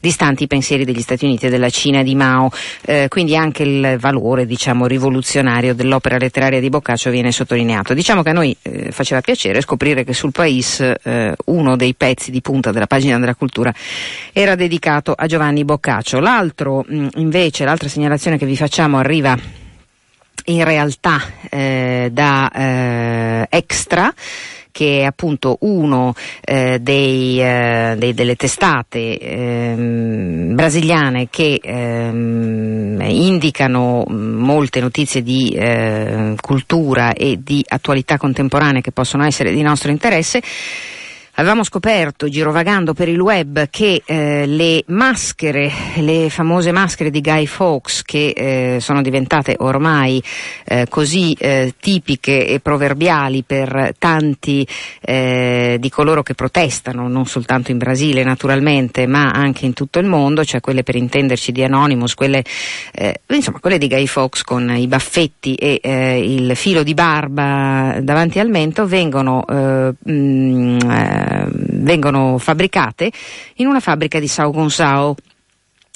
[0.00, 2.50] distanti i pensieri degli Stati Uniti e della Cina di Mao.
[2.84, 7.94] Eh, quindi anche il valore diciamo, rivoluzionario dell'opera letteraria di Boccaccio viene sottolineato.
[7.94, 12.30] Diciamo che a noi eh, faceva piacere scoprire che sul Pais eh, uno dei pezzi
[12.30, 13.72] di punta della pagina della cultura
[14.32, 16.18] era dedicato a Giovanni Boccaccio.
[16.20, 19.38] L'altro mh, invece, l'altra segnalazione che vi facciamo arriva
[20.48, 21.20] in realtà
[21.50, 24.12] eh, da eh, Extra
[24.76, 34.04] che è appunto uno eh, dei, eh, dei, delle testate ehm, brasiliane che ehm, indicano
[34.06, 40.42] molte notizie di eh, cultura e di attualità contemporanea che possono essere di nostro interesse
[41.38, 47.44] Avevamo scoperto, girovagando per il web, che eh, le maschere, le famose maschere di Guy
[47.44, 50.22] Fawkes, che eh, sono diventate ormai
[50.64, 54.66] eh, così eh, tipiche e proverbiali per tanti
[55.02, 60.06] eh, di coloro che protestano, non soltanto in Brasile naturalmente, ma anche in tutto il
[60.06, 62.42] mondo, cioè quelle per intenderci di Anonymous, quelle,
[62.94, 65.80] eh, insomma, quelle di Guy Fawkes con i baffetti e
[66.18, 70.78] il filo di barba davanti al mento, vengono mh, mm,
[71.50, 73.10] vengono fabbricate
[73.56, 75.14] in una fabbrica di Sao Gonçao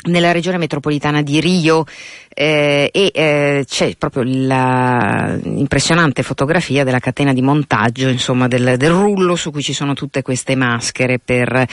[0.04, 1.84] nella regione metropolitana di Rio
[2.32, 9.34] eh, e eh, c'è proprio l'impressionante fotografia della catena di montaggio, insomma del, del, rullo
[9.34, 11.66] su cui ci sono tutte queste maschere per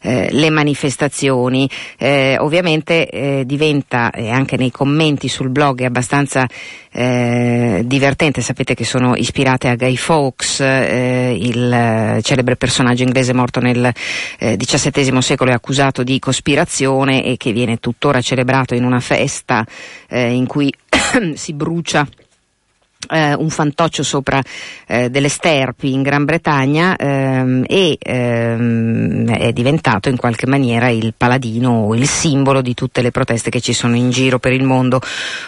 [0.00, 1.68] eh, le manifestazioni.
[1.98, 6.46] Eh, ovviamente eh, diventa, anche nei commenti sul blog è abbastanza
[6.92, 13.92] eh, divertente, sapete che sono ispirate a Guy Fawkes, il celebre personaggio inglese morto nel
[14.38, 19.66] XVII secolo e accusato di cospirazione e che viene tuttora celebrato in una festa
[20.20, 20.72] in cui
[21.34, 22.06] si brucia
[23.10, 24.42] eh, un fantoccio sopra
[24.86, 31.14] eh, delle sterpi in Gran Bretagna ehm, e ehm, è diventato in qualche maniera il
[31.16, 34.64] paladino o il simbolo di tutte le proteste che ci sono in giro per il
[34.64, 35.00] mondo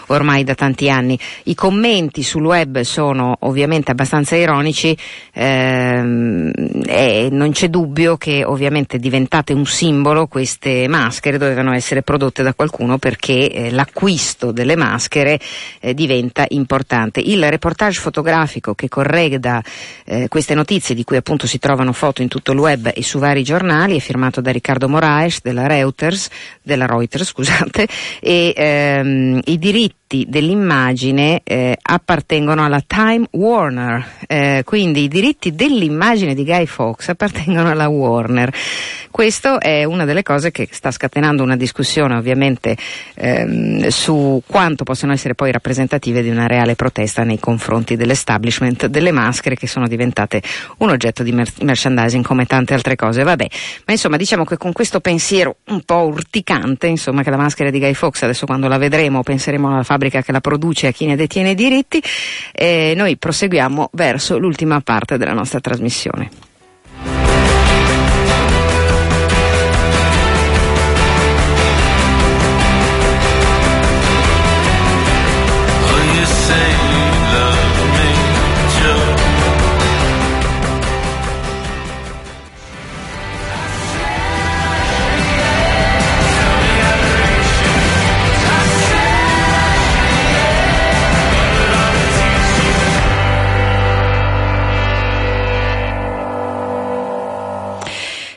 [0.07, 1.19] ormai da tanti anni.
[1.45, 4.97] I commenti sul web sono ovviamente abbastanza ironici
[5.33, 6.51] ehm,
[6.87, 12.55] e non c'è dubbio che ovviamente diventate un simbolo queste maschere dovevano essere prodotte da
[12.55, 15.39] qualcuno perché eh, l'acquisto delle maschere
[15.81, 17.21] eh, diventa importante.
[17.21, 19.63] Il reportage fotografico che correda
[20.05, 23.19] eh, queste notizie di cui appunto si trovano foto in tutto il web e su
[23.19, 26.29] vari giornali è firmato da Riccardo Moraes della Reuters,
[26.63, 27.87] della Reuters scusate,
[28.21, 35.55] e ehm, i diritti diritti dell'immagine eh, appartengono alla Time Warner, eh, quindi i diritti
[35.55, 38.55] dell'immagine di Guy Fawkes appartengono alla Warner.
[39.17, 42.77] Questo è una delle cose che sta scatenando una discussione ovviamente
[43.15, 49.13] ehm, su quanto possono essere poi rappresentative di una reale protesta nei confronti dell'establishment delle
[49.13, 50.43] maschere che sono diventate
[50.81, 53.23] un oggetto di mer- merchandising come tante altre cose.
[53.23, 53.47] Vabbè,
[53.87, 57.79] ma insomma diciamo che con questo pensiero un po' urticante, insomma che la maschera di
[57.79, 61.07] Guy Fawkes adesso quando la vedremo penseremo alla fabbrica che la produce e a chi
[61.07, 62.03] ne detiene i diritti,
[62.53, 66.46] e noi proseguiamo verso l'ultima parte della nostra trasmissione.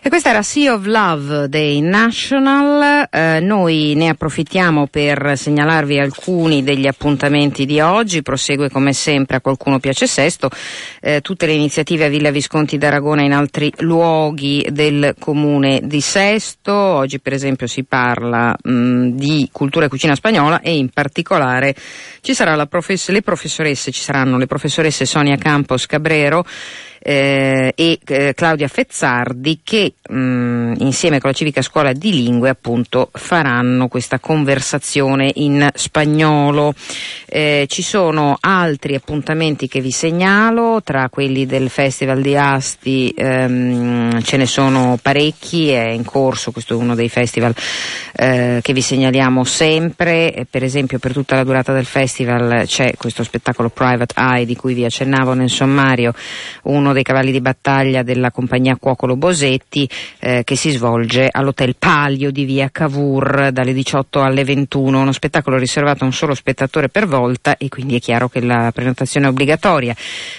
[0.09, 6.87] Questa era Sea of Love dei National, eh, noi ne approfittiamo per segnalarvi alcuni degli
[6.87, 10.49] appuntamenti di oggi, prosegue come sempre a qualcuno piace Sesto,
[10.99, 16.01] eh, tutte le iniziative a Villa Visconti d'Aragona e in altri luoghi del comune di
[16.01, 21.75] Sesto, oggi per esempio si parla mh, di cultura e cucina spagnola e in particolare
[22.21, 26.43] ci sarà profess- le professoresse, ci saranno le professoresse Sonia Campos Cabrero,
[27.01, 32.49] eh, e eh, Claudia Fezzardi che mh, mm, insieme con la Civica Scuola di Lingue
[32.49, 36.73] appunto faranno questa conversazione in spagnolo.
[37.25, 44.21] Eh, ci sono altri appuntamenti che vi segnalo, tra quelli del Festival di Asti ehm,
[44.21, 47.53] ce ne sono parecchi, è in corso, questo è uno dei festival
[48.15, 53.23] eh, che vi segnaliamo sempre, per esempio per tutta la durata del festival c'è questo
[53.23, 56.13] spettacolo Private Eye di cui vi accennavo nel sommario,
[56.63, 59.87] uno uno dei cavalli di battaglia della compagnia Cuocolo Bosetti
[60.19, 65.57] eh, che si svolge all'Hotel Palio di via Cavour dalle 18 alle 21, uno spettacolo
[65.57, 69.29] riservato a un solo spettatore per volta e quindi è chiaro che la prenotazione è
[69.29, 69.95] obbligatoria.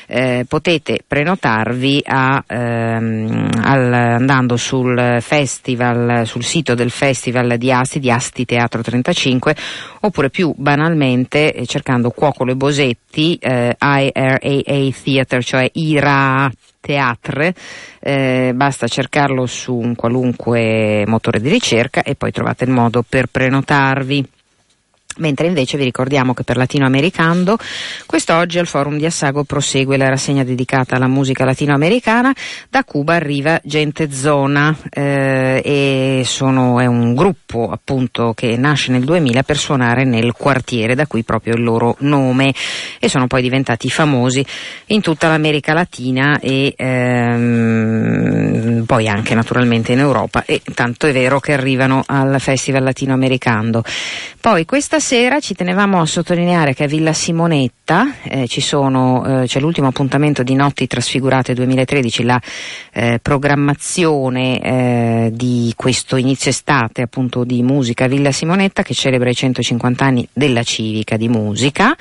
[0.06, 8.00] Eh, potete prenotarvi a, ehm, al, andando sul festival, sul sito del festival di Asti,
[8.00, 9.54] di Asti Teatro 35,
[10.00, 16.39] oppure più banalmente eh, cercando Cuocolo e Bosetti, eh, IRAA Theatre, cioè IRA
[16.80, 17.54] Teatre,
[18.00, 23.26] eh, basta cercarlo su un qualunque motore di ricerca e poi trovate il modo per
[23.26, 24.28] prenotarvi.
[25.20, 27.56] Mentre invece vi ricordiamo che per Latinoamericano
[28.06, 32.34] quest'oggi al forum di Assago prosegue la rassegna dedicata alla musica latinoamericana.
[32.68, 39.04] Da Cuba arriva Gente Zona eh, e sono, è un gruppo appunto che nasce nel
[39.04, 42.54] 2000 per suonare nel quartiere, da qui proprio il loro nome
[42.98, 44.44] e sono poi diventati famosi
[44.86, 51.40] in tutta l'America Latina e ehm, poi anche naturalmente in Europa e tanto è vero
[51.40, 53.82] che arrivano al Festival Latinoamericano.
[54.40, 59.58] Poi questa sera ci tenevamo a sottolineare che a Villa Simonetta eh, sono, eh, c'è
[59.58, 62.40] l'ultimo appuntamento di Notti Trasfigurate 2013, la
[62.92, 69.34] eh, programmazione eh, di questo inizio estate appunto di musica Villa Simonetta che celebra i
[69.34, 71.96] 150 anni della civica di musica.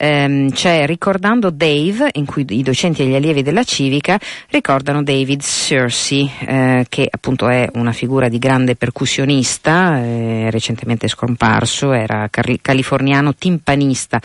[0.00, 4.18] Ehm, c'è Ricordando Dave, in cui i docenti e gli allievi della civica
[4.50, 11.92] ricordano David Searcy, eh, che appunto è una figura di grande percussionista, eh, recentemente scomparso,
[11.92, 12.28] era
[12.60, 14.20] californiano timpanista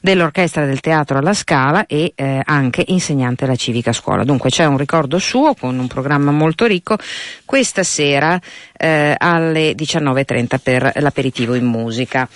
[0.00, 4.22] dell'orchestra del teatro alla Scala e eh, anche insegnante alla civica scuola.
[4.22, 6.96] Dunque c'è un ricordo suo con un programma molto ricco
[7.44, 8.40] questa sera
[8.76, 12.28] eh, alle 19.30 per l'aperitivo in musica.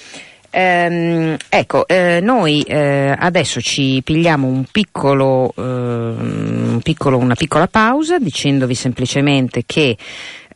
[0.56, 7.66] Ehm, ecco, eh, noi eh, adesso ci pigliamo un piccolo, eh, un piccolo, una piccola
[7.66, 9.96] pausa dicendovi semplicemente che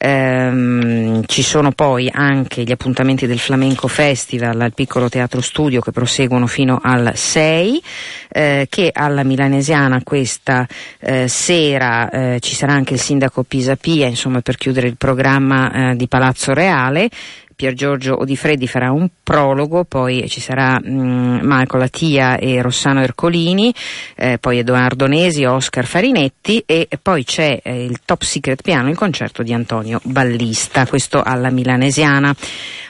[0.01, 5.91] Ehm, ci sono poi anche gli appuntamenti del Flamenco Festival al piccolo teatro studio che
[5.91, 7.83] proseguono fino al 6,
[8.29, 10.65] eh, che alla Milanesiana questa
[11.01, 15.97] eh, sera eh, ci sarà anche il sindaco Pisapia, insomma per chiudere il programma eh,
[15.97, 17.11] di Palazzo Reale.
[17.59, 23.03] Pier Giorgio Odifreddi farà un prologo, poi ci sarà mh, mm, Marco Lattia e Rossano
[23.03, 23.75] Ercolini,
[24.14, 28.97] eh, poi Edoardo Nesi, Oscar Farinetti e poi c'è eh, il Top Secret Piano, il
[28.97, 32.33] concerto di Antonio Ballista, questo alla Milanesiana.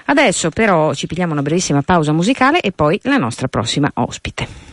[0.05, 4.68] Adesso però ci pigliamo una brevissima pausa musicale e poi la nostra prossima ospite.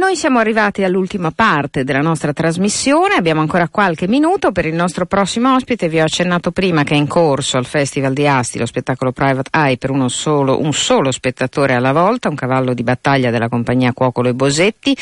[0.00, 5.04] Noi siamo arrivati all'ultima parte della nostra trasmissione, abbiamo ancora qualche minuto per il nostro
[5.04, 8.64] prossimo ospite, vi ho accennato prima che è in corso al Festival di Asti lo
[8.64, 13.50] spettacolo Private Eye per solo, un solo spettatore alla volta, un cavallo di battaglia della
[13.50, 14.96] compagnia Cuocolo e Bosetti,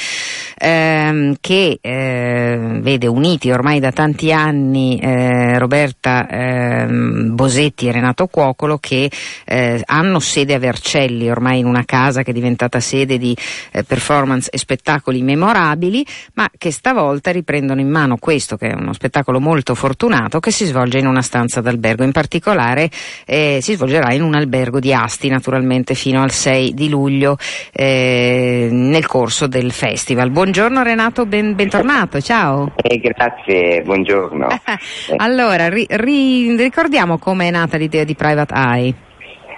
[0.58, 8.26] ehm, che eh, vede uniti ormai da tanti anni eh, Roberta ehm, Bosetti e Renato
[8.26, 9.08] Cuocolo che
[9.44, 13.36] eh, hanno sede a Vercelli, ormai in una casa che è diventata sede di
[13.70, 18.74] eh, performance e spettacolo spettacoli memorabili, ma che stavolta riprendono in mano questo, che è
[18.74, 22.04] uno spettacolo molto fortunato, che si svolge in una stanza d'albergo.
[22.04, 22.88] In particolare
[23.26, 27.36] eh, si svolgerà in un albergo di Asti, naturalmente, fino al 6 di luglio
[27.70, 30.30] eh, nel corso del festival.
[30.30, 32.72] Buongiorno Renato, ben, bentornato, ciao.
[32.76, 34.48] Eh, grazie, buongiorno.
[35.16, 38.94] allora, ri, ri, ricordiamo come è nata l'idea di Private Eye.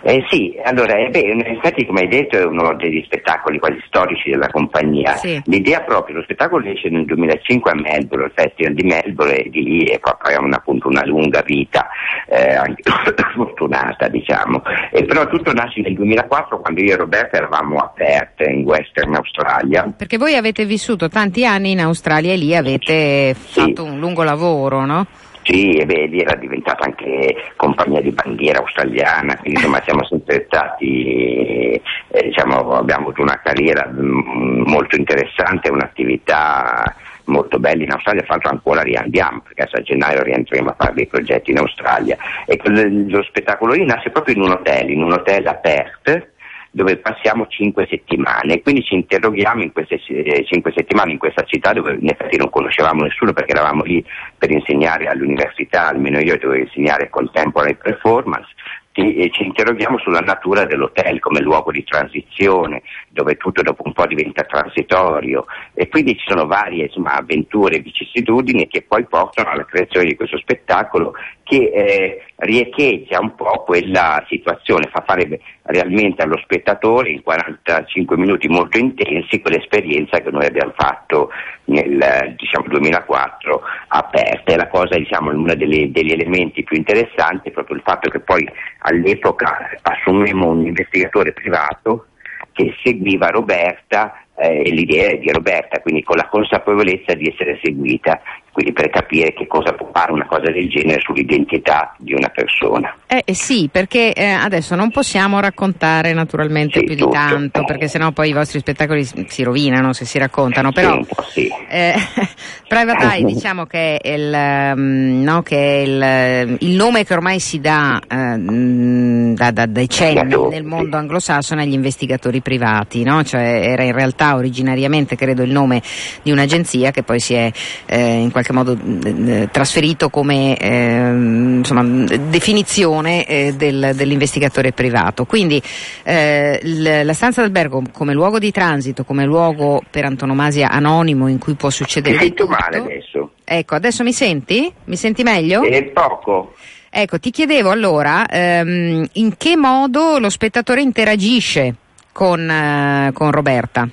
[0.02, 4.30] Eh, sì, allora, eh, beh, infatti come hai detto è uno degli spettacoli quasi storici
[4.30, 5.14] della compagnia.
[5.16, 5.40] Sì.
[5.44, 9.62] L'idea proprio, lo spettacolo esce nel 2005 a Melbourne, il Festival di Melbourne e di
[9.62, 11.88] lì è proprio una, appunto una lunga vita,
[12.28, 12.82] eh, anche
[13.34, 14.62] fortunata diciamo.
[14.90, 19.92] E però tutto nasce nel 2004 quando io e Roberta eravamo aperte in Western Australia.
[19.96, 23.60] Perché voi avete vissuto tanti anni in Australia e lì avete Sì.
[23.60, 25.06] fatto un lungo lavoro, no?
[25.50, 30.44] Sì, e beh, lì era diventata anche compagnia di bandiera australiana, quindi insomma siamo sempre
[30.46, 36.94] stati, eh, diciamo, abbiamo avuto una carriera mm, molto interessante, un'attività
[37.24, 41.08] molto bella in Australia, fra l'altro ancora riandiamo, perché a gennaio rientreremo a fare dei
[41.08, 42.16] progetti in Australia.
[42.46, 42.60] E
[43.08, 46.28] lo spettacolo lì nasce proprio in un hotel, in un hotel a Perth,
[46.70, 51.72] dove passiamo cinque settimane, quindi ci interroghiamo in queste eh, cinque settimane in questa città
[51.72, 54.04] dove in effetti non conoscevamo nessuno perché eravamo lì
[54.38, 58.48] per insegnare all'università, almeno io dovevo insegnare contemporary performance,
[58.92, 63.92] ti- e ci interroghiamo sulla natura dell'hotel come luogo di transizione, dove tutto dopo un
[63.92, 65.46] po' diventa transitorio.
[65.74, 70.16] E quindi ci sono varie insomma, avventure e vicissitudini che poi portano alla creazione di
[70.16, 71.14] questo spettacolo
[71.50, 78.46] che eh, riecheggia un po' quella situazione, fa fare realmente allo spettatore in 45 minuti
[78.46, 81.30] molto intensi quell'esperienza che noi abbiamo fatto
[81.64, 84.52] nel diciamo, 2004 aperta.
[84.52, 88.20] E la cosa, diciamo, uno delle- degli elementi più interessanti è proprio il fatto che
[88.20, 88.48] poi
[88.82, 92.06] all'epoca assumemmo un investigatore privato
[92.52, 98.20] che seguiva Roberta eh, l'idea di Roberta, quindi con la consapevolezza di essere seguita,
[98.52, 102.94] quindi per capire che cosa può fare una cosa del genere sull'identità di una persona.
[103.06, 107.10] Eh, eh sì, perché eh, adesso non possiamo raccontare naturalmente Sì, più tutto.
[107.10, 111.00] di tanto, perché sennò poi i vostri spettacoli si rovinano se si raccontano, però...
[111.28, 111.52] Sì, sì.
[111.68, 111.94] Eh,
[112.68, 117.40] Private Eye diciamo che è il, ehm, no, che è il, il nome che ormai
[117.40, 123.22] si dà eh, mh, da, da decenni nel mondo anglosassone agli investigatori privati, no?
[123.24, 125.82] cioè, era in realtà originariamente credo il nome
[126.22, 127.50] di un'agenzia che poi si è
[127.86, 135.24] eh, in qualche modo mh, trasferito come ehm, insomma, definizione eh, del- dell'investigatore privato.
[135.24, 135.62] Quindi
[136.02, 141.38] eh, l- la stanza d'albergo come luogo di transito, come luogo per antonomasia anonimo in
[141.38, 142.56] cui può succedere di sento tutto.
[142.58, 143.30] male adesso.
[143.44, 144.72] Ecco, adesso mi senti?
[144.84, 145.62] Mi senti meglio?
[145.62, 146.54] È poco.
[146.88, 151.74] Ecco, ti chiedevo allora ehm, in che modo lo spettatore interagisce
[152.12, 153.88] con, eh, con Roberta.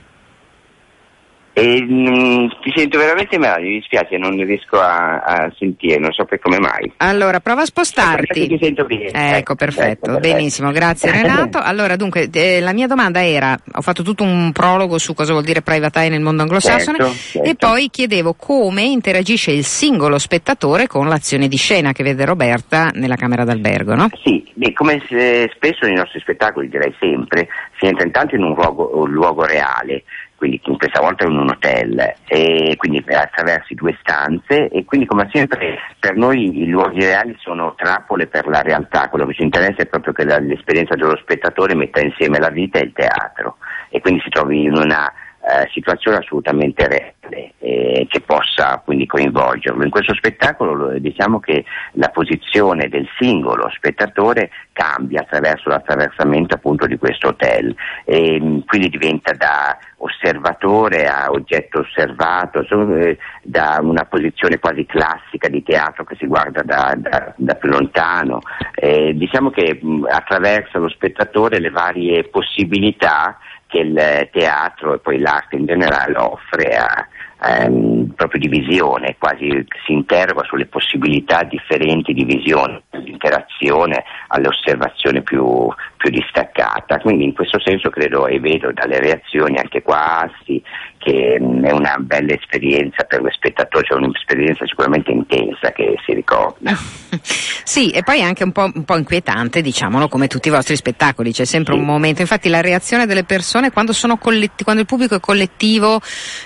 [1.59, 6.23] E, mm, ti sento veramente male, mi dispiace, non riesco a, a sentire, non so
[6.25, 6.91] per come mai.
[6.97, 8.47] Allora, prova a spostarti.
[8.47, 9.09] ti sento bene.
[9.37, 11.57] Ecco, perfetto, ecco, benissimo, grazie Renato.
[11.57, 15.43] Allora, dunque, eh, la mia domanda era, ho fatto tutto un prologo su cosa vuol
[15.45, 17.49] dire private eye nel mondo anglosassone Certo, certo.
[17.49, 22.91] e poi chiedevo come interagisce il singolo spettatore con l'azione di scena che vede Roberta
[22.93, 24.09] nella camera d'albergo, no?
[24.23, 27.47] Sì, beh, come se- spesso nei nostri spettacoli, direi sempre,
[27.79, 30.03] si entra intanto in un luogo, un luogo reale,
[30.37, 35.27] quindi in questa volta in un hotel, e quindi attraverso due stanze e quindi come
[35.33, 39.81] sempre per noi i luoghi reali sono trappole per la realtà, quello che ci interessa
[39.81, 43.57] è proprio che l'esperienza dello spettatore metta insieme la vita e il teatro
[43.89, 45.11] e quindi si trovi in una
[45.47, 49.83] eh, situazione assolutamente reale eh, che possa quindi coinvolgerlo.
[49.83, 56.85] In questo spettacolo lo- diciamo che la posizione del singolo spettatore cambia attraverso l'attraversamento appunto
[56.85, 57.73] di questo hotel
[58.05, 62.61] e mh, quindi diventa da osservatore a oggetto osservato,
[62.99, 67.69] eh, da una posizione quasi classica di teatro che si guarda da, da- da più
[67.69, 68.41] lontano.
[68.75, 73.37] Eh, diciamo che mh, attraversa lo spettatore le varie possibilità
[73.67, 77.07] che il teatro e poi l'arte in generale offre a,
[77.43, 85.21] ehm, proprio di visione, quasi si interroga sulle possibilità differenti di visione, di interazione all'osservazione
[85.21, 86.99] più, più distaccata.
[86.99, 90.61] Quindi in questo senso credo e vedo dalle reazioni anche qua sì,
[91.07, 96.75] che è una bella esperienza per lo spettatore, cioè un'esperienza sicuramente intensa che si ricorda.
[97.67, 101.31] Sì, e poi anche un po', un po' inquietante, diciamolo, come tutti i vostri spettacoli,
[101.33, 101.79] c'è sempre Sì.
[101.79, 105.99] un momento, infatti la reazione delle persone quando, sono colletti- quando il pubblico è collettivo,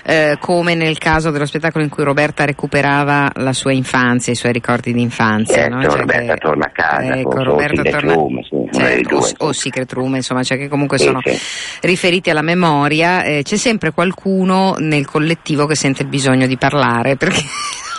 [0.04, 4.52] eh, come nel caso dello spettacolo in cui Roberta recuperava la sua infanzia, i suoi
[4.52, 5.54] ricordi di infanzia.
[5.54, 5.82] Certo, no?
[5.82, 8.61] Cioè Roberta che- torna a casa ecco, Roberta torna- Legiume, sì.
[8.72, 11.20] Certo, o, o, Secret Room, insomma, cioè che comunque sono
[11.80, 17.16] riferiti alla memoria, eh, c'è sempre qualcuno nel collettivo che sente il bisogno di parlare,
[17.16, 17.42] perché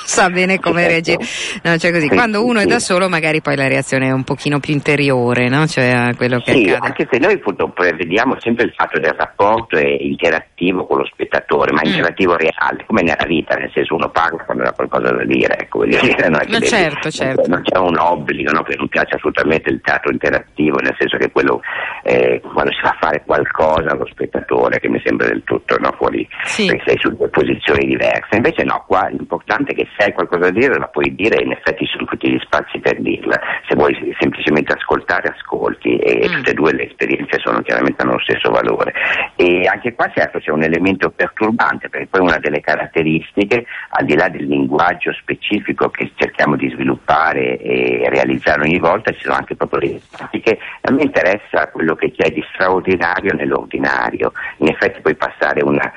[0.05, 0.91] sa bene come certo.
[0.91, 1.25] reagire.
[1.63, 4.23] No, cioè così, sì, quando uno è da solo magari poi la reazione è un
[4.23, 5.65] pochino più interiore, no?
[5.67, 6.87] cioè a quello che sì, accade.
[6.87, 7.41] anche se noi
[7.73, 11.89] prevediamo sempre il fatto del rapporto interattivo con lo spettatore, ma mm.
[11.89, 15.85] interattivo reale, come nella vita, nel senso uno parla quando ha qualcosa da dire, ecco,
[15.85, 17.43] dire non, è no, certo, devi, certo.
[17.47, 18.63] non c'è un obbligo, no?
[18.63, 21.61] che non piace assolutamente il teatro interattivo, nel senso che quello
[22.03, 26.27] eh, quando si fa fare qualcosa allo spettatore, che mi sembra del tutto no, fuori,
[26.43, 26.67] sì.
[26.85, 30.51] sei su due posizioni diverse, invece no, qua l'importante è che se hai qualcosa da
[30.51, 33.39] dire la puoi dire e in effetti sono tutti gli spazi per dirla.
[33.67, 36.33] Se vuoi semplicemente ascoltare, ascolti e mm.
[36.33, 38.93] tutte e due le esperienze sono chiaramente hanno lo stesso valore.
[39.35, 44.15] E anche qua certo c'è un elemento perturbante perché poi una delle caratteristiche, al di
[44.15, 49.55] là del linguaggio specifico che cerchiamo di sviluppare e realizzare ogni volta, ci sono anche
[49.55, 50.57] proprio le pratiche.
[50.81, 54.33] A me interessa quello che c'è di straordinario nell'ordinario.
[54.57, 55.91] In effetti puoi passare una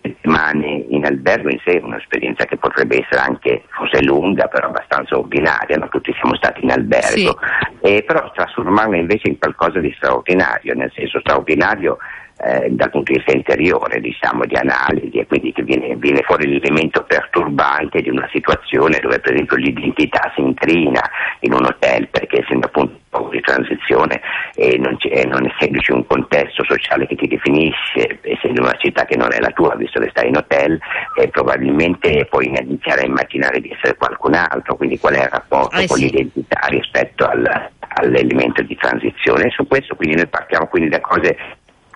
[0.00, 5.76] settimane in albergo in sé un'esperienza che potrebbe essere anche, forse lunga, però abbastanza ordinaria,
[5.76, 5.88] no?
[5.88, 7.38] tutti siamo stati in albergo,
[7.80, 7.94] sì.
[7.94, 11.98] eh, però trasformarla invece in qualcosa di straordinario, nel senso straordinario
[12.38, 16.46] eh, dal punto di vista interiore, diciamo, di analisi, e quindi che viene, viene, fuori
[16.46, 21.00] l'elemento perturbante di una situazione dove per esempio l'identità si incrina
[21.40, 24.20] in un hotel perché essendo appunto di transizione
[24.58, 24.96] e non,
[25.26, 29.50] non, essendoci un contesto sociale che ti definisce, essendo una città che non è la
[29.50, 30.78] tua, visto che stai in hotel,
[31.16, 35.76] eh, probabilmente puoi iniziare a immaginare di essere qualcun altro, quindi qual è il rapporto
[35.76, 36.04] eh, con sì.
[36.04, 39.44] l'identità rispetto al, all'elemento di transizione.
[39.44, 41.36] E su questo quindi noi partiamo quindi da cose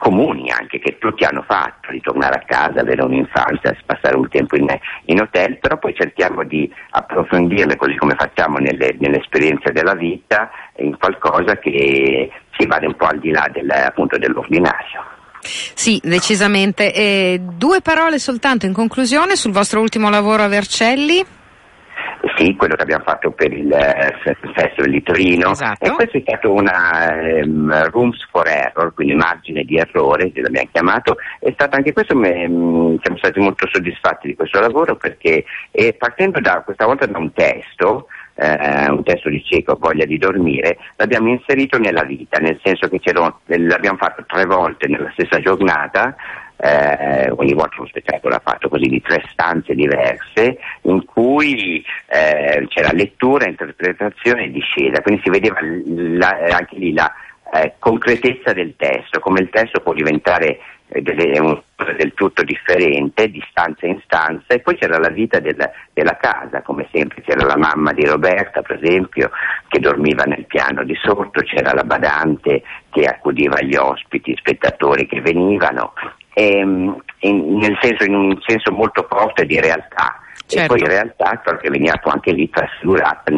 [0.01, 4.67] comuni anche che tutti hanno fatto, ritornare a casa, avere un'infanzia, passare un tempo in,
[5.05, 10.51] in hotel, però poi cerchiamo di approfondirle così come facciamo nelle, nelle esperienze della vita
[10.79, 12.31] in qualcosa che
[12.61, 15.05] si vada un po' al di là del, appunto, dell'ordinario.
[15.41, 16.93] Sì, decisamente.
[16.93, 21.25] E due parole soltanto in conclusione sul vostro ultimo lavoro a Vercelli.
[22.37, 24.15] Sì, quello che abbiamo fatto per il eh,
[24.55, 25.53] Festival di Torino.
[25.53, 25.85] Esatto.
[25.85, 30.69] E questo è stato una um, Rooms for Error, quindi margine di errore, che l'abbiamo
[30.71, 31.17] chiamato.
[31.39, 36.41] È stato anche questo, um, siamo stati molto soddisfatti di questo lavoro perché eh, partendo
[36.41, 38.07] da, questa volta da un testo,
[38.41, 43.01] eh, un testo di cieco, voglia di dormire, l'abbiamo inserito nella vita, nel senso che
[43.13, 46.17] l'abbiamo fatto tre volte nella stessa giornata
[46.63, 52.67] eh, ogni volta uno spettacolo ha fatto così di tre stanze diverse in cui eh,
[52.69, 57.11] c'era lettura, interpretazione e discesa, quindi si vedeva la, anche lì la
[57.53, 60.61] eh, concretezza del testo, come il testo può diventare eh,
[61.01, 61.61] delle, un,
[61.97, 66.63] del tutto differente di stanza in stanza e poi c'era la vita della, della, casa,
[66.63, 69.31] come sempre c'era la mamma di Roberta per esempio
[69.69, 75.21] che dormiva nel piano di sotto, c'era la badante che accudiva gli ospiti, spettatori che
[75.21, 75.93] venivano
[76.35, 80.21] ehm, in, nel senso, in un senso molto forte di realtà.
[80.47, 80.65] Certo.
[80.65, 83.33] E poi in realtà ciò che veniva anche lì trasfigurato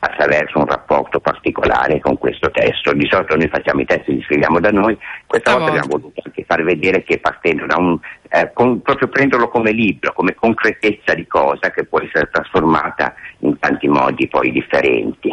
[0.00, 2.92] attraverso un rapporto particolare con questo testo.
[2.92, 4.96] Di solito noi facciamo i testi, li scriviamo da noi,
[5.26, 7.98] questa volta abbiamo voluto anche far vedere che partendo da un,
[8.30, 13.58] eh, con, proprio prenderlo come libro, come concretezza di cosa che può essere trasformata in
[13.58, 15.30] tanti modi poi differenti.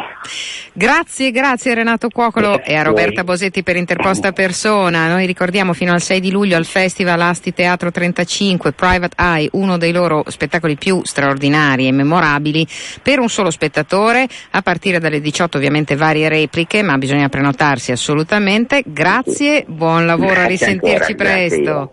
[0.72, 5.08] Grazie, grazie Renato Cuocolo e a Roberta Bosetti per interposta persona.
[5.08, 9.78] Noi ricordiamo fino al 6 di luglio al Festival Asti Teatro 35 Private Eye, uno
[9.78, 12.66] dei loro spettacoli più straordinari e memorabili
[13.02, 14.26] per un solo spettatore
[14.56, 18.82] a partire dalle 18 ovviamente varie repliche, ma bisogna prenotarsi assolutamente.
[18.86, 21.92] Grazie, buon lavoro, grazie a risentirci ancora, presto.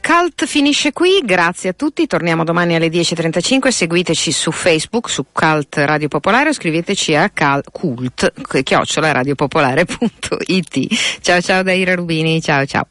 [0.00, 5.76] Cult finisce qui, grazie a tutti, torniamo domani alle 10.35, seguiteci su Facebook, su Cult
[5.76, 8.32] Radio Popolare o scriveteci a cal- cult,
[8.64, 11.20] chiocciola radiopopolare.it.
[11.20, 12.88] Ciao ciao da Ira Rubini, ciao ciao.